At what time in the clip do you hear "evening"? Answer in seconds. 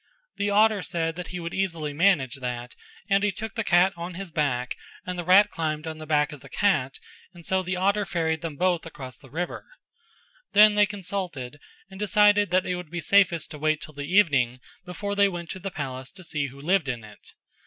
14.11-14.59